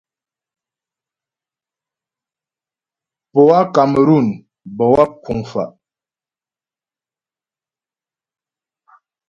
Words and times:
Poâ 3.31 3.59
Kamerun 3.73 4.27
bə́ 4.75 4.87
wáp 4.93 5.11
kuŋ 5.23 5.39
fa'. 5.51 5.69